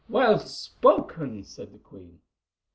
"Well 0.09 0.39
spoken," 0.39 1.43
said 1.43 1.73
the 1.73 1.77
queen. 1.77 2.21